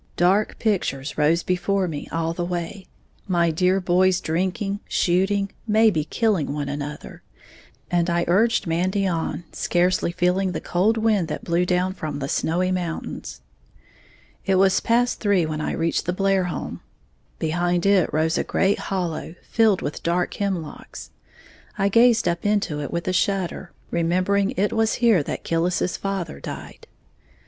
Dark 0.17 0.57
pictures 0.57 1.15
rose 1.15 1.43
before 1.43 1.87
me 1.87 2.07
all 2.11 2.33
the 2.33 2.43
way, 2.43 2.87
my 3.27 3.51
dear 3.51 3.79
boys 3.79 4.19
drinking, 4.19 4.79
shooting, 4.89 5.51
maybe 5.67 6.03
killing 6.05 6.51
one 6.51 6.67
another 6.69 7.21
and 7.91 8.09
I 8.09 8.25
urged 8.27 8.65
Mandy 8.65 9.05
on, 9.05 9.43
scarcely 9.51 10.11
feeling 10.11 10.53
the 10.53 10.59
cold 10.59 10.97
wind 10.97 11.27
that 11.27 11.43
blew 11.43 11.67
down 11.67 11.93
from 11.93 12.17
the 12.17 12.27
snowy 12.27 12.71
mountains. 12.71 13.41
It 14.43 14.55
was 14.55 14.79
past 14.79 15.19
three 15.19 15.45
when 15.45 15.61
I 15.61 15.73
reached 15.73 16.07
the 16.07 16.13
Blair 16.13 16.45
home. 16.45 16.81
Behind 17.37 17.85
it 17.85 18.11
rose 18.11 18.39
a 18.39 18.43
great 18.43 18.79
hollow, 18.79 19.35
filled 19.51 19.83
with 19.83 20.01
dark 20.01 20.33
hemlocks. 20.33 21.11
I 21.77 21.89
gazed 21.89 22.27
up 22.27 22.43
into 22.43 22.81
it 22.81 22.89
with 22.91 23.07
a 23.07 23.13
shudder, 23.13 23.71
remembering 23.91 24.55
it 24.57 24.73
was 24.73 24.95
here 24.95 25.21
that 25.21 25.43
Killis's 25.43 25.95
father 25.95 26.39
died. 26.39 26.87